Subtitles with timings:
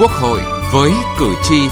[0.00, 0.40] Quốc hội
[0.72, 1.68] với cử tri.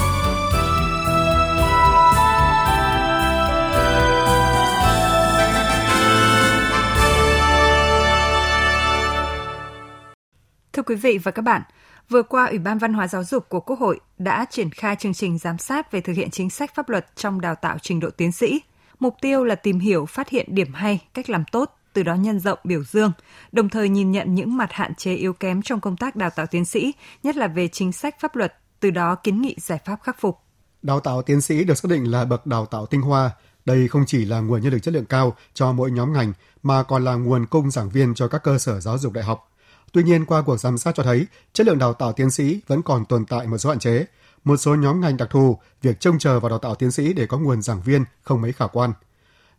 [10.73, 11.63] Thưa quý vị và các bạn,
[12.09, 15.15] vừa qua Ủy ban Văn hóa Giáo dục của Quốc hội đã triển khai chương
[15.15, 18.11] trình giám sát về thực hiện chính sách pháp luật trong đào tạo trình độ
[18.11, 18.61] tiến sĩ.
[18.99, 22.41] Mục tiêu là tìm hiểu, phát hiện điểm hay, cách làm tốt, từ đó nhân
[22.41, 23.13] rộng biểu dương,
[23.53, 26.47] đồng thời nhìn nhận những mặt hạn chế yếu kém trong công tác đào tạo
[26.47, 26.93] tiến sĩ,
[27.23, 30.39] nhất là về chính sách pháp luật, từ đó kiến nghị giải pháp khắc phục.
[30.83, 33.31] Đào tạo tiến sĩ được xác định là bậc đào tạo tinh hoa.
[33.65, 36.33] Đây không chỉ là nguồn nhân lực chất lượng cao cho mỗi nhóm ngành,
[36.63, 39.53] mà còn là nguồn cung giảng viên cho các cơ sở giáo dục đại học.
[39.93, 42.83] Tuy nhiên, qua cuộc giám sát cho thấy, chất lượng đào tạo tiến sĩ vẫn
[42.83, 44.07] còn tồn tại một số hạn chế.
[44.45, 47.27] Một số nhóm ngành đặc thù, việc trông chờ vào đào tạo tiến sĩ để
[47.27, 48.93] có nguồn giảng viên không mấy khả quan.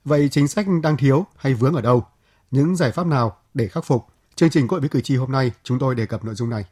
[0.05, 2.05] Vậy chính sách đang thiếu hay vướng ở đâu?
[2.51, 4.05] Những giải pháp nào để khắc phục.
[4.35, 6.65] Chương trình Cội với cử tri hôm nay chúng tôi đề cập nội dung này.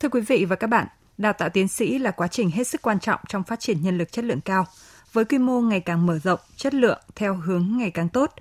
[0.00, 0.86] Thưa quý vị và các bạn,
[1.18, 3.98] đào tạo tiến sĩ là quá trình hết sức quan trọng trong phát triển nhân
[3.98, 4.66] lực chất lượng cao.
[5.12, 8.34] Với quy mô ngày càng mở rộng, chất lượng theo hướng ngày càng tốt,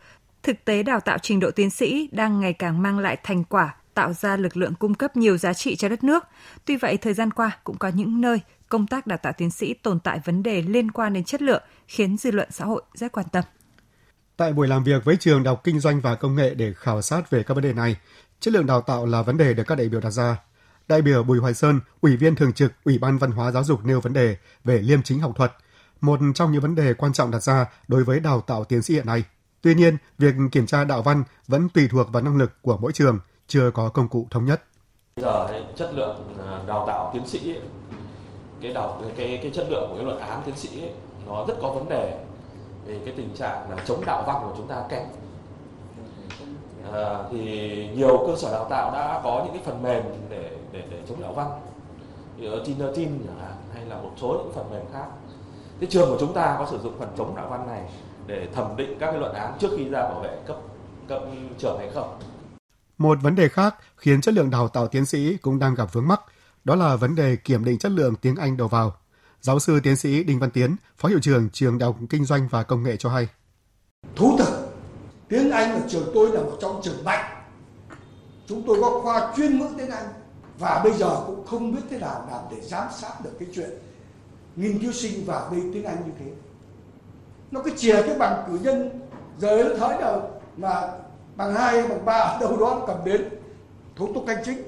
[0.44, 3.76] thực tế đào tạo trình độ tiến sĩ đang ngày càng mang lại thành quả
[4.00, 6.24] tạo ra lực lượng cung cấp nhiều giá trị cho đất nước.
[6.66, 9.74] Tuy vậy, thời gian qua cũng có những nơi công tác đào tạo tiến sĩ
[9.74, 13.12] tồn tại vấn đề liên quan đến chất lượng khiến dư luận xã hội rất
[13.12, 13.44] quan tâm.
[14.38, 17.02] Tại buổi làm việc với trường Đại học Kinh doanh và Công nghệ để khảo
[17.02, 17.96] sát về các vấn đề này,
[18.40, 20.38] chất lượng đào tạo là vấn đề được các đại biểu đặt ra.
[20.88, 23.86] Đại biểu Bùi Hoài Sơn, Ủy viên thường trực Ủy ban Văn hóa Giáo dục
[23.86, 25.52] nêu vấn đề về liêm chính học thuật,
[26.02, 28.94] một trong những vấn đề quan trọng đặt ra đối với đào tạo tiến sĩ
[28.94, 29.24] hiện nay.
[29.62, 32.92] Tuy nhiên, việc kiểm tra đạo văn vẫn tùy thuộc vào năng lực của mỗi
[32.94, 33.20] trường,
[33.50, 34.62] chưa có công cụ thống nhất.
[35.16, 37.62] Bây giờ chất lượng à, đào tạo tiến sĩ ấy,
[38.62, 40.92] cái đào cái cái chất lượng của cái luận án tiến sĩ ấy,
[41.28, 42.18] nó rất có vấn đề
[42.86, 45.04] về cái tình trạng là chống đạo văn của chúng ta kém.
[46.94, 50.84] À, thì nhiều cơ sở đào tạo đã có những cái phần mềm để để
[50.90, 51.48] để chống đạo văn
[52.38, 53.28] như ở Tinatin
[53.74, 55.06] hay là một số những phần mềm khác.
[55.80, 57.90] Thế trường của chúng ta có sử dụng phần chống đạo văn này
[58.28, 60.58] để thẩm định các cái luận án trước khi ra bảo vệ cấp
[61.08, 61.22] cấp
[61.58, 62.18] trường hay không.
[63.00, 66.08] Một vấn đề khác khiến chất lượng đào tạo tiến sĩ cũng đang gặp vướng
[66.08, 66.22] mắc,
[66.64, 68.96] đó là vấn đề kiểm định chất lượng tiếng Anh đầu vào.
[69.42, 72.48] Giáo sư tiến sĩ Đinh Văn Tiến, Phó hiệu trưởng trường Đại học Kinh doanh
[72.48, 73.28] và Công nghệ cho hay.
[74.16, 74.74] Thú thực,
[75.30, 77.44] tiếng Anh ở trường tôi là một trong trường mạnh.
[78.48, 80.08] Chúng tôi có khoa chuyên ngữ tiếng Anh
[80.60, 83.70] và bây giờ cũng không biết thế nào làm để giám sát được cái chuyện
[84.56, 86.32] nghiên cứu sinh vào đây tiếng Anh như thế.
[87.52, 89.02] Nó cứ chìa cái bằng cử nhân
[89.40, 90.88] giờ nó thới đâu mà
[91.40, 93.30] bằng hai bằng ba ở đâu đó cầm đến
[93.96, 94.64] thủ tục hành chính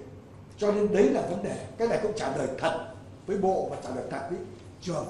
[0.58, 2.86] cho nên đấy là vấn đề cái này cũng trả lời thật
[3.28, 4.40] với bộ và trả lời thật với
[4.82, 5.06] trường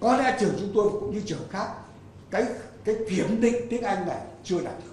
[0.00, 1.68] có lẽ trường chúng tôi cũng như trường khác
[2.30, 2.44] cái
[2.84, 4.90] cái kiểm định tiếng Anh này chưa đạt được.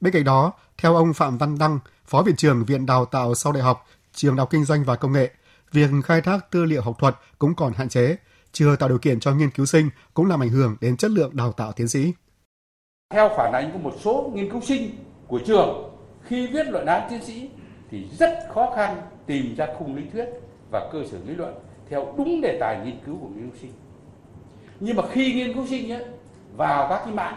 [0.00, 3.52] Bên cạnh đó, theo ông Phạm Văn Đăng, Phó Viện trưởng Viện Đào tạo sau
[3.52, 5.30] đại học, Trường Đại học Kinh doanh và Công nghệ,
[5.72, 8.16] việc khai thác tư liệu học thuật cũng còn hạn chế,
[8.52, 11.36] chưa tạo điều kiện cho nghiên cứu sinh cũng làm ảnh hưởng đến chất lượng
[11.36, 12.12] đào tạo tiến sĩ.
[13.14, 14.90] Theo phản ánh của một số nghiên cứu sinh
[15.28, 15.90] của trường,
[16.22, 17.50] khi viết luận án tiến sĩ
[17.90, 20.26] thì rất khó khăn tìm ra khung lý thuyết
[20.70, 21.54] và cơ sở lý luận
[21.88, 23.72] theo đúng đề tài nghiên cứu của nghiên cứu sinh.
[24.80, 26.04] Nhưng mà khi nghiên cứu sinh ấy,
[26.56, 27.36] vào các cái mạng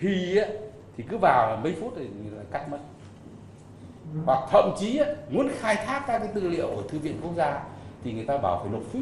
[0.00, 0.38] thì
[0.96, 2.04] thì cứ vào là mấy phút thì
[2.36, 2.78] là cắt mất.
[4.24, 5.00] Hoặc thậm chí
[5.30, 7.62] muốn khai thác các cái tư liệu ở thư viện quốc gia
[8.04, 9.00] thì người ta bảo phải nộp phí.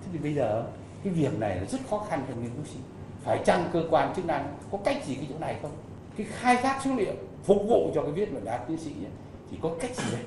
[0.00, 0.64] Thế thì bây giờ
[1.04, 2.82] cái việc này là rất khó khăn cho nghiên cứu sinh
[3.26, 5.70] phải chăng cơ quan chức năng có cách gì cái chỗ này không?
[6.16, 7.12] Cái khai thác số liệu
[7.44, 9.12] phục vụ cho cái viết luận án tiến sĩ ấy,
[9.50, 10.22] thì có cách gì đây?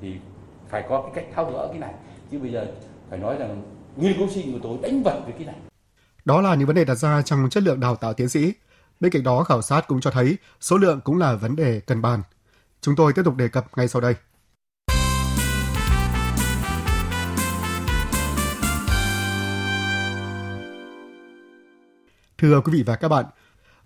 [0.00, 0.16] Thì
[0.68, 1.94] phải có cái cách thao gỡ cái này.
[2.30, 2.66] Chứ bây giờ
[3.10, 3.62] phải nói rằng
[3.96, 5.56] nghiên cứu sinh của tôi đánh vật với cái này.
[6.24, 8.52] Đó là những vấn đề đặt ra trong chất lượng đào tạo tiến sĩ.
[9.00, 12.02] Bên cạnh đó khảo sát cũng cho thấy số lượng cũng là vấn đề cần
[12.02, 12.22] bàn
[12.80, 14.14] chúng tôi tiếp tục đề cập ngay sau đây.
[22.42, 23.24] Thưa quý vị và các bạn,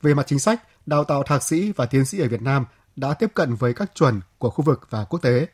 [0.03, 2.65] về mặt chính sách, đào tạo thạc sĩ và tiến sĩ ở Việt Nam
[2.97, 5.47] đã tiếp cận với các chuẩn của khu vực và quốc tế.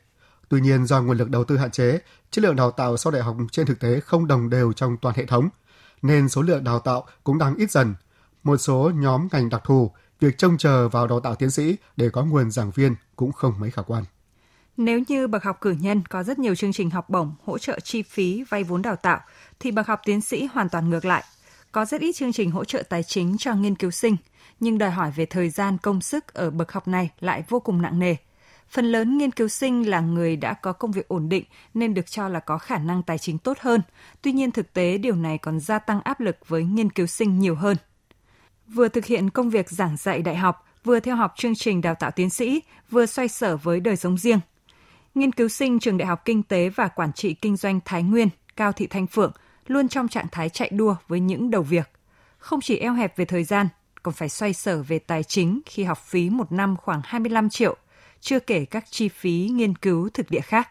[0.48, 1.98] Tuy nhiên do nguồn lực đầu tư hạn chế,
[2.30, 5.14] chất lượng đào tạo sau đại học trên thực tế không đồng đều trong toàn
[5.14, 5.48] hệ thống,
[6.02, 7.94] nên số lượng đào tạo cũng đang ít dần.
[8.42, 9.90] Một số nhóm ngành đặc thù,
[10.20, 13.54] việc trông chờ vào đào tạo tiến sĩ để có nguồn giảng viên cũng không
[13.58, 14.04] mấy khả quan.
[14.76, 17.80] Nếu như bậc học cử nhân có rất nhiều chương trình học bổng hỗ trợ
[17.80, 19.20] chi phí vay vốn đào tạo,
[19.60, 21.24] thì bậc học tiến sĩ hoàn toàn ngược lại–
[21.72, 24.16] có rất ít chương trình hỗ trợ tài chính cho nghiên cứu sinh,
[24.60, 27.82] nhưng đòi hỏi về thời gian công sức ở bậc học này lại vô cùng
[27.82, 28.16] nặng nề.
[28.70, 32.10] Phần lớn nghiên cứu sinh là người đã có công việc ổn định nên được
[32.10, 33.80] cho là có khả năng tài chính tốt hơn.
[34.22, 37.38] Tuy nhiên thực tế điều này còn gia tăng áp lực với nghiên cứu sinh
[37.38, 37.76] nhiều hơn.
[38.66, 41.94] Vừa thực hiện công việc giảng dạy đại học, vừa theo học chương trình đào
[41.94, 44.40] tạo tiến sĩ, vừa xoay sở với đời sống riêng.
[45.14, 48.28] Nghiên cứu sinh trường Đại học Kinh tế và Quản trị Kinh doanh Thái Nguyên,
[48.56, 49.32] Cao Thị Thanh Phượng
[49.66, 51.90] luôn trong trạng thái chạy đua với những đầu việc.
[52.38, 53.68] Không chỉ eo hẹp về thời gian,
[54.02, 57.76] còn phải xoay sở về tài chính khi học phí một năm khoảng 25 triệu,
[58.20, 60.68] chưa kể các chi phí nghiên cứu thực địa khác.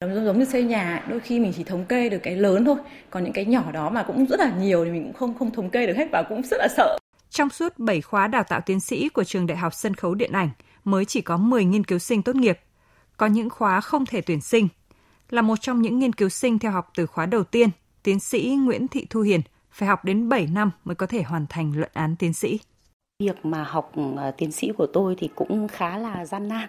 [0.00, 2.76] Giống như xây nhà, đôi khi mình chỉ thống kê được cái lớn thôi,
[3.10, 5.50] còn những cái nhỏ đó mà cũng rất là nhiều thì mình cũng không không
[5.50, 6.98] thống kê được hết và cũng rất là sợ.
[7.30, 10.32] Trong suốt 7 khóa đào tạo tiến sĩ của trường Đại học Sân khấu Điện
[10.32, 10.50] ảnh
[10.84, 12.60] mới chỉ có 10 nghiên cứu sinh tốt nghiệp.
[13.16, 14.68] Có những khóa không thể tuyển sinh.
[15.30, 17.68] Là một trong những nghiên cứu sinh theo học từ khóa đầu tiên,
[18.04, 19.40] tiến sĩ Nguyễn Thị Thu Hiền
[19.70, 22.58] phải học đến 7 năm mới có thể hoàn thành luận án tiến sĩ.
[23.22, 26.68] Việc mà học ờ, tiến sĩ của tôi thì cũng khá là gian nan.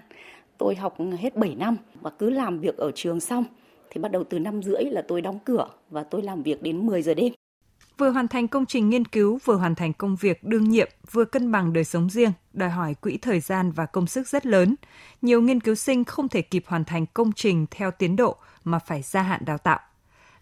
[0.57, 3.43] Tôi học hết 7 năm và cứ làm việc ở trường xong
[3.89, 6.85] thì bắt đầu từ năm rưỡi là tôi đóng cửa và tôi làm việc đến
[6.85, 7.33] 10 giờ đêm.
[7.97, 11.25] Vừa hoàn thành công trình nghiên cứu, vừa hoàn thành công việc đương nhiệm, vừa
[11.25, 14.75] cân bằng đời sống riêng, đòi hỏi quỹ thời gian và công sức rất lớn.
[15.21, 18.79] Nhiều nghiên cứu sinh không thể kịp hoàn thành công trình theo tiến độ mà
[18.79, 19.79] phải gia hạn đào tạo.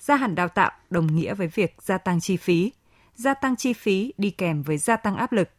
[0.03, 2.71] Gia hạn đào tạo đồng nghĩa với việc gia tăng chi phí.
[3.15, 5.49] Gia tăng chi phí đi kèm với gia tăng áp lực.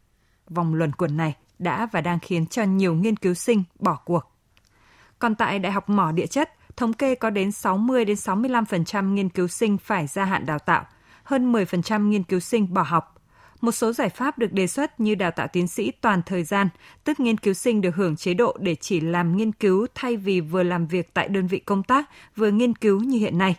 [0.49, 4.31] Vòng luẩn quẩn này đã và đang khiến cho nhiều nghiên cứu sinh bỏ cuộc.
[5.19, 9.29] Còn tại Đại học Mỏ Địa chất, thống kê có đến 60 đến 65% nghiên
[9.29, 10.85] cứu sinh phải gia hạn đào tạo,
[11.23, 13.21] hơn 10% nghiên cứu sinh bỏ học.
[13.61, 16.69] Một số giải pháp được đề xuất như đào tạo tiến sĩ toàn thời gian,
[17.03, 20.41] tức nghiên cứu sinh được hưởng chế độ để chỉ làm nghiên cứu thay vì
[20.41, 23.55] vừa làm việc tại đơn vị công tác, vừa nghiên cứu như hiện nay.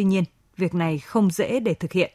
[0.00, 0.24] Tuy nhiên,
[0.56, 2.10] việc này không dễ để thực hiện.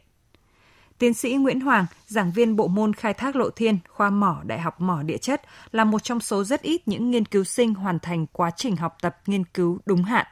[0.98, 4.60] Tiến sĩ Nguyễn Hoàng, giảng viên bộ môn khai thác lộ thiên, khoa mỏ Đại
[4.60, 5.42] học Mỏ Địa chất,
[5.72, 8.98] là một trong số rất ít những nghiên cứu sinh hoàn thành quá trình học
[9.02, 10.26] tập nghiên cứu đúng hạn.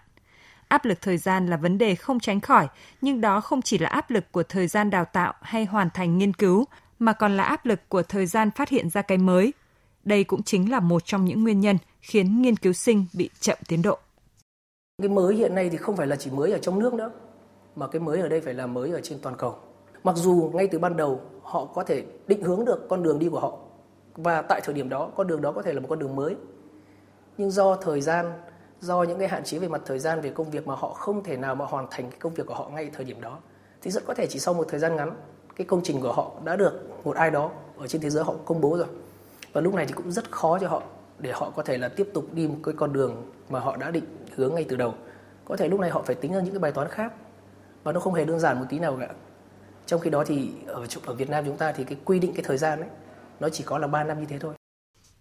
[0.67, 2.67] Áp lực thời gian là vấn đề không tránh khỏi,
[3.01, 6.17] nhưng đó không chỉ là áp lực của thời gian đào tạo hay hoàn thành
[6.17, 6.65] nghiên cứu,
[6.99, 9.53] mà còn là áp lực của thời gian phát hiện ra cái mới.
[10.03, 13.57] Đây cũng chính là một trong những nguyên nhân khiến nghiên cứu sinh bị chậm
[13.67, 13.97] tiến độ.
[15.01, 17.11] Cái mới hiện nay thì không phải là chỉ mới ở trong nước nữa,
[17.75, 19.55] mà cái mới ở đây phải là mới ở trên toàn cầu.
[20.03, 23.29] Mặc dù ngay từ ban đầu họ có thể định hướng được con đường đi
[23.29, 23.57] của họ
[24.15, 26.35] và tại thời điểm đó con đường đó có thể là một con đường mới.
[27.37, 28.33] Nhưng do thời gian,
[28.79, 31.23] do những cái hạn chế về mặt thời gian về công việc mà họ không
[31.23, 33.39] thể nào mà hoàn thành cái công việc của họ ngay thời điểm đó
[33.81, 35.15] thì rất có thể chỉ sau một thời gian ngắn
[35.55, 36.73] cái công trình của họ đã được
[37.03, 38.87] một ai đó ở trên thế giới họ công bố rồi.
[39.53, 40.81] Và lúc này thì cũng rất khó cho họ
[41.19, 43.91] để họ có thể là tiếp tục đi một cái con đường mà họ đã
[43.91, 44.05] định
[44.35, 44.93] hướng ngay từ đầu.
[45.45, 47.13] Có thể lúc này họ phải tính ra những cái bài toán khác
[47.83, 49.09] và nó không hề đơn giản một tí nào cả
[49.85, 52.43] trong khi đó thì ở ở Việt Nam chúng ta thì cái quy định cái
[52.43, 52.89] thời gian ấy
[53.39, 54.53] nó chỉ có là 3 năm như thế thôi.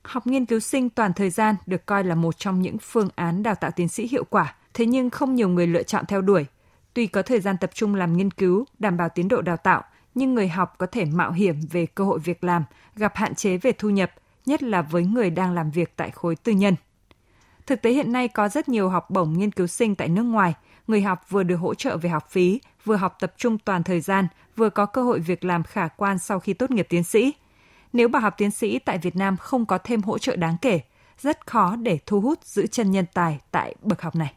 [0.03, 3.43] Học nghiên cứu sinh toàn thời gian được coi là một trong những phương án
[3.43, 6.47] đào tạo tiến sĩ hiệu quả, thế nhưng không nhiều người lựa chọn theo đuổi.
[6.95, 9.83] Tuy có thời gian tập trung làm nghiên cứu, đảm bảo tiến độ đào tạo,
[10.15, 12.65] nhưng người học có thể mạo hiểm về cơ hội việc làm,
[12.97, 14.11] gặp hạn chế về thu nhập,
[14.47, 16.77] nhất là với người đang làm việc tại khối tư nhân.
[17.67, 20.55] Thực tế hiện nay có rất nhiều học bổng nghiên cứu sinh tại nước ngoài,
[20.87, 24.01] người học vừa được hỗ trợ về học phí, vừa học tập trung toàn thời
[24.01, 24.27] gian,
[24.57, 27.33] vừa có cơ hội việc làm khả quan sau khi tốt nghiệp tiến sĩ.
[27.93, 30.81] Nếu bảo học tiến sĩ tại Việt Nam không có thêm hỗ trợ đáng kể,
[31.19, 34.35] rất khó để thu hút giữ chân nhân tài tại bậc học này.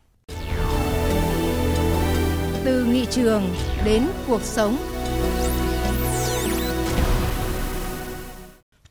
[2.65, 3.43] Từ nghị trường
[3.85, 4.77] đến cuộc sống.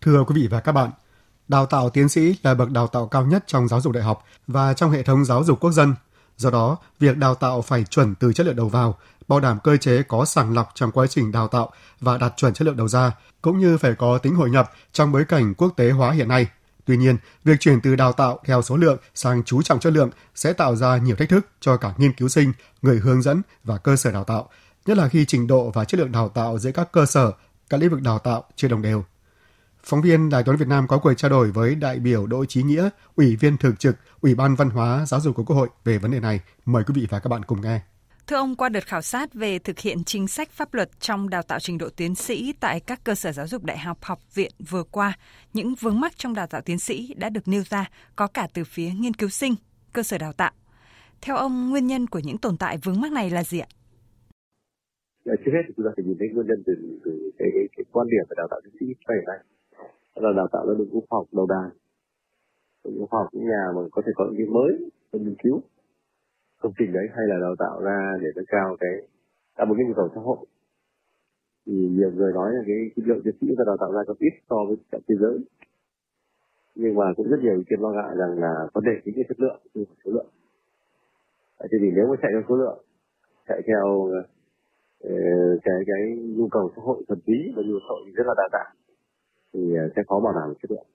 [0.00, 0.90] Thưa quý vị và các bạn,
[1.48, 4.24] đào tạo tiến sĩ là bậc đào tạo cao nhất trong giáo dục đại học
[4.46, 5.94] và trong hệ thống giáo dục quốc dân.
[6.36, 8.98] Do đó, việc đào tạo phải chuẩn từ chất lượng đầu vào,
[9.28, 11.70] bảo đảm cơ chế có sàng lọc trong quá trình đào tạo
[12.00, 15.12] và đạt chuẩn chất lượng đầu ra, cũng như phải có tính hội nhập trong
[15.12, 16.46] bối cảnh quốc tế hóa hiện nay.
[16.86, 20.10] Tuy nhiên, việc chuyển từ đào tạo theo số lượng sang chú trọng chất lượng
[20.34, 23.78] sẽ tạo ra nhiều thách thức cho cả nghiên cứu sinh, người hướng dẫn và
[23.78, 24.48] cơ sở đào tạo,
[24.86, 27.32] nhất là khi trình độ và chất lượng đào tạo giữa các cơ sở,
[27.70, 29.04] các lĩnh vực đào tạo chưa đồng đều.
[29.86, 32.62] Phóng viên Đài Toán Việt Nam có cuộc trao đổi với đại biểu Đỗ Chí
[32.62, 35.98] Nghĩa, Ủy viên thường trực Ủy ban Văn hóa Giáo dục của Quốc hội về
[35.98, 36.40] vấn đề này.
[36.64, 37.80] Mời quý vị và các bạn cùng nghe.
[38.26, 41.42] Thưa ông, qua đợt khảo sát về thực hiện chính sách pháp luật trong đào
[41.42, 44.52] tạo trình độ tiến sĩ tại các cơ sở giáo dục đại học, học viện
[44.68, 45.18] vừa qua,
[45.52, 48.64] những vướng mắc trong đào tạo tiến sĩ đã được nêu ra có cả từ
[48.64, 49.54] phía nghiên cứu sinh,
[49.92, 50.52] cơ sở đào tạo.
[51.20, 53.66] Theo ông, nguyên nhân của những tồn tại vướng mắc này là gì ạ?
[55.24, 56.72] Trước hết thì chúng ta phải nhìn thấy nguyên nhân từ,
[57.04, 59.53] từ cái, cái, cái quan điểm về đào tạo tiến sĩ phải này
[60.22, 61.70] là đào tạo ra đội ngũ khoa học đầu đài
[62.84, 65.36] đội ngũ khoa học những nhà mà có thể có những cái mới trong nghiên
[65.42, 65.60] cứu.
[66.60, 68.90] Công trình đấy hay là đào tạo ra để nâng cao cái
[69.58, 70.38] đáp ứng cái nhu cầu xã hội.
[71.66, 74.14] Thì nhiều người nói là cái, cái lượng tiến sĩ ta đào tạo ra có
[74.18, 75.38] ít so với cả thế giới.
[76.74, 79.22] Nhưng mà cũng rất nhiều ý kiến lo ngại rằng là vấn đề chính là
[79.28, 80.30] chất lượng chứ không số lượng.
[81.60, 82.84] Thế thì nếu mà chạy theo số lượng
[83.48, 84.26] chạy theo uh,
[85.64, 88.83] cái cái nhu cầu xã hội thuần túy và nhu cầu rất là đa dạng
[89.54, 90.86] thì ờ, sẽ khó bảo đảm chất lượng.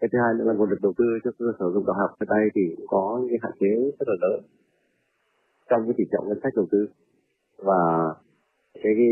[0.00, 2.10] Cái thứ hai nữa là nguồn lực đầu tư cho cơ sở dục đại học
[2.20, 4.40] hiện nay thì cũng có những cái hạn chế rất là lớn
[5.70, 6.88] trong cái tỷ trọng ngân sách đầu tư.
[7.68, 7.82] Và
[8.82, 9.10] cái cái,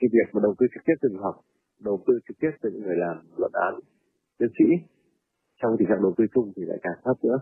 [0.00, 1.36] cái việc mà đầu tư trực tiếp từ học
[1.80, 3.74] đầu tư trực tiếp từ những người làm luận án
[4.38, 4.64] tiến sĩ
[5.62, 7.38] trong tỷ trọng đầu tư chung thì lại càng thấp nữa.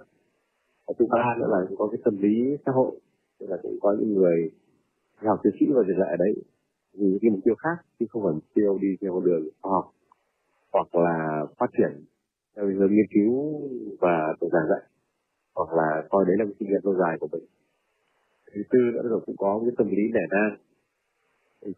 [0.87, 2.93] Và thứ ba nữa là cũng có cái tâm lý xã hội
[3.41, 4.51] tức là cũng có những người
[5.17, 6.35] học tiến sĩ và dừng lại ở đấy
[6.95, 9.73] vì cái mục tiêu khác chứ không phải mục tiêu đi theo con đường khoa
[9.73, 9.93] học
[10.75, 12.05] hoặc là phát triển
[12.57, 13.33] theo hướng nghiên cứu
[14.01, 14.83] và tổ giảng dạy,
[15.55, 17.45] hoặc là coi đấy là một kinh nghiệm lâu dài của mình.
[18.55, 20.57] Thứ tư nữa là cũng có cái tâm lý nể nang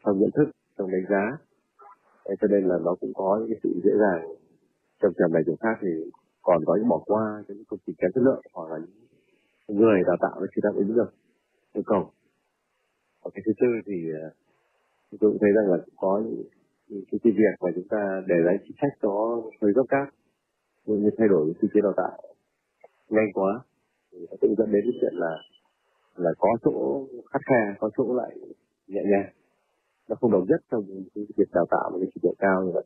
[0.05, 0.49] trong nhận thức
[0.79, 1.25] trong đánh giá.
[2.41, 4.29] Cho nên là nó cũng có những cái sự dễ dàng.
[5.03, 5.89] Trong trường này trường khác thì
[6.43, 8.79] còn có những bỏ qua những công trình kém chất lượng hoặc là
[9.69, 11.11] những người đào tạo nó chưa đáp ứng được
[11.73, 12.11] yêu cầu.
[13.23, 14.31] Và cái thứ tư thì ờ,
[15.21, 16.43] tôi cũng thấy rằng là cũng có những
[16.91, 20.07] cái, cái việc mà chúng ta để ra chính sách đó hơi gấp gáp
[20.87, 22.19] như thay đổi quy chế đào tạo
[23.09, 23.61] nhanh quá
[24.13, 25.37] thì nó tự dẫn đến cái chuyện là
[26.17, 28.37] là có chỗ khắt khe có chỗ lại
[28.87, 29.33] nhẹ nhàng.
[30.09, 32.71] Nó không đồng nhất trong cái việc đào tạo một cái trình độ cao như
[32.75, 32.85] vậy.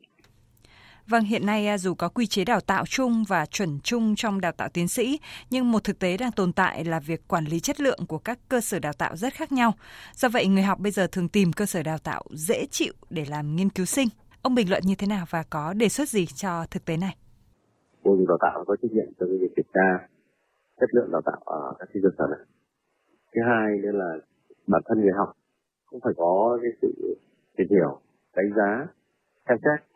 [1.11, 4.41] Vâng, hiện nay à, dù có quy chế đào tạo chung và chuẩn chung trong
[4.41, 7.59] đào tạo tiến sĩ, nhưng một thực tế đang tồn tại là việc quản lý
[7.59, 9.73] chất lượng của các cơ sở đào tạo rất khác nhau.
[10.15, 13.25] Do vậy, người học bây giờ thường tìm cơ sở đào tạo dễ chịu để
[13.29, 14.07] làm nghiên cứu sinh.
[14.41, 17.15] Ông bình luận như thế nào và có đề xuất gì cho thực tế này?
[18.03, 20.07] Bộ Giáo đào tạo có trách nhiệm trong việc kiểm tra
[20.79, 22.45] chất lượng đào tạo ở các cơ sở này.
[23.35, 24.17] Thứ hai nữa là
[24.67, 25.37] bản thân người học
[25.85, 27.17] cũng phải có cái sự
[27.57, 27.99] tìm hiểu,
[28.35, 28.87] đánh giá,
[29.47, 29.90] xem xét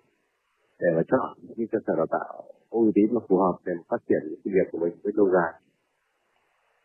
[0.80, 3.74] để mà chọn những cơ sở đào tạo có uy tín và phù hợp để
[3.90, 5.54] phát triển sự nghiệp của mình với lâu dài.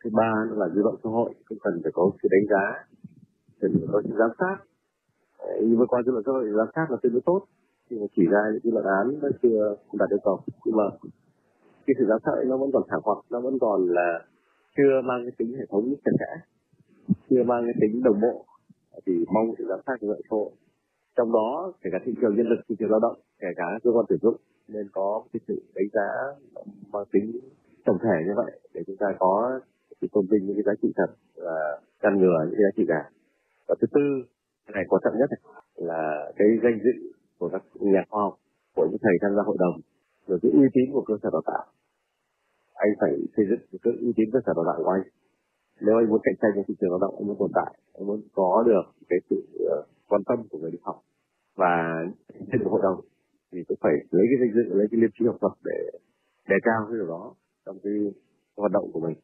[0.05, 2.65] Thứ ba nữa là dư luận xã hội cũng cần phải có sự đánh giá,
[3.61, 4.57] cần phải có sự giám sát.
[5.63, 7.47] Nhưng mà qua dư luận xã hội giám sát là tương đối tốt,
[7.91, 10.41] nhưng mà chỉ ra những cái luận án nó chưa đạt yêu cầu.
[10.65, 10.85] Nhưng mà
[11.87, 14.25] cái sự giám sát ấy nó vẫn còn thả hoặc, nó vẫn còn là
[14.77, 16.33] chưa mang cái tính hệ thống chặt chẽ,
[17.31, 18.45] chưa mang cái tính đồng bộ
[19.07, 20.37] thì mong sự giám sát của dư xã
[21.21, 23.91] trong đó, kể cả thị trường nhân lực, thị trường lao động, kể cả cơ
[23.95, 24.37] quan tuyển dụng,
[24.69, 26.09] nên có cái sự đánh giá
[26.93, 27.27] mang tính
[27.87, 29.61] tổng thể như vậy để chúng ta có
[30.01, 31.11] sự tôn vinh những cái giá trị thật
[31.47, 31.59] và
[32.03, 33.03] ngăn ngừa những cái giá trị giả
[33.69, 34.05] và thứ tư,
[34.67, 35.31] cái này quan trọng nhất
[35.75, 36.95] là cái danh dự
[37.39, 38.35] của các nhà khoa học,
[38.75, 39.77] của những thầy tham gia hội đồng,
[40.27, 41.65] rồi cái uy tín của cơ sở đào tạo.
[42.75, 45.05] Anh phải xây dựng cái uy tín cơ sở đào tạo của anh.
[45.81, 48.07] Nếu anh muốn cạnh tranh trong thị trường lao động, anh muốn tồn tại, anh
[48.07, 49.37] muốn có được cái sự
[49.69, 49.77] ờ,
[50.09, 51.03] quan tâm của người đi học
[51.61, 51.73] và
[52.53, 53.01] trên hội đồng
[53.53, 55.79] thì cũng phải lấy cái danh dự lấy cái liêm trí học tập để
[56.49, 57.35] đề cao cái điều đó
[57.67, 57.93] trong cái
[58.57, 59.17] hoạt động của mình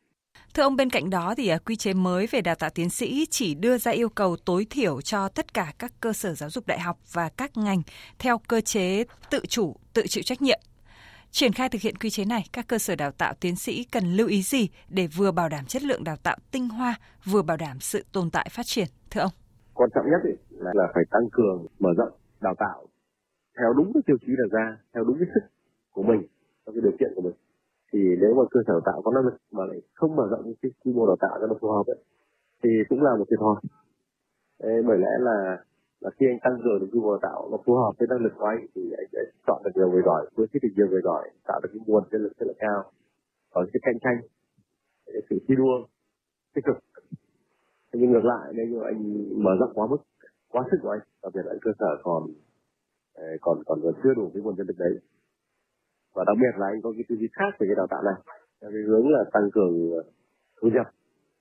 [0.55, 3.27] Thưa ông, bên cạnh đó thì à, quy chế mới về đào tạo tiến sĩ
[3.31, 6.67] chỉ đưa ra yêu cầu tối thiểu cho tất cả các cơ sở giáo dục
[6.67, 7.83] đại học và các ngành
[8.19, 10.61] theo cơ chế tự chủ, tự chịu trách nhiệm.
[11.31, 14.05] Triển khai thực hiện quy chế này, các cơ sở đào tạo tiến sĩ cần
[14.05, 17.57] lưu ý gì để vừa bảo đảm chất lượng đào tạo tinh hoa, vừa bảo
[17.57, 19.33] đảm sự tồn tại phát triển, thưa ông?
[19.75, 22.87] Quan trọng nhất là phải tăng cường, mở rộng đào tạo
[23.59, 25.45] theo đúng cái tiêu chí đặt ra, theo đúng cái sức
[25.93, 26.23] của mình,
[26.67, 27.35] theo cái điều kiện của mình.
[27.93, 30.55] Thì nếu mà cơ sở đào tạo có năng lực mà lại không mở rộng
[30.63, 31.99] cái quy mô đào tạo cho nó phù hợp ấy,
[32.63, 33.57] thì cũng là một thiệt thòi.
[34.59, 35.65] Bởi lẽ là
[36.01, 38.23] là khi anh tăng cường được quy mô đào tạo nó phù hợp với năng
[38.25, 40.89] lực của anh thì anh sẽ chọn được nhiều người giỏi, với cái được nhiều
[40.91, 42.93] người giỏi, tạo được cái nguồn nhân lực rất là cao,
[43.51, 44.19] có cái cạnh tranh,
[45.07, 45.87] cái sự thi đua
[46.55, 46.77] tích cực.
[47.93, 49.01] Nhưng ngược lại nếu như anh
[49.45, 49.97] mở rộng quá mức,
[50.53, 52.23] quá sức của anh, đặc biệt là cơ sở còn
[53.15, 55.01] ờ, còn còn còn chưa đủ cái nguồn nhân lực đấy.
[56.15, 58.15] Và đặc biệt là anh có cái tư duy khác về cái đào tạo này
[58.61, 60.03] theo cái hướng là tăng cường ờ,
[60.61, 60.87] thu nhập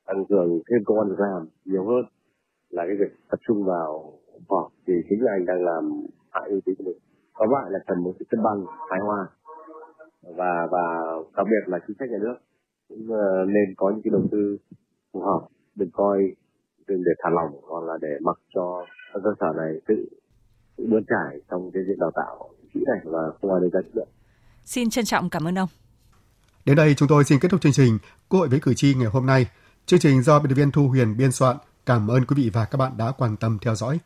[0.06, 2.06] tăng cường thêm công an việc làm nhiều hơn
[2.70, 4.14] là cái việc tập trung vào
[4.48, 5.84] khoa thì chính là anh đang làm
[6.32, 6.98] hại uy tín của mình.
[7.34, 9.28] Có lại là cần một sự cân bằng hài hòa
[10.22, 10.84] và và
[11.38, 12.36] đặc biệt là chính sách nhà nước
[12.90, 14.58] cũng ờ, nên có những cái đầu tư
[15.14, 16.36] phù hợp đừng coi
[16.88, 19.96] đừng để thả lỏng hoặc là để mặc cho các cơ sở này tự
[20.78, 23.82] tự bươn trải trong cái việc đào tạo kỹ này và không ai đánh giá
[23.82, 24.08] chất lượng.
[24.66, 25.70] Xin trân trọng cảm ơn ông.
[26.66, 27.98] Đến đây chúng tôi xin kết thúc chương trình
[28.30, 29.48] Quốc hội với cử tri ngày hôm nay.
[29.86, 31.58] Chương trình do biên tập viên Thu Huyền biên soạn.
[31.86, 34.00] Cảm ơn quý vị và các bạn đã quan tâm theo dõi.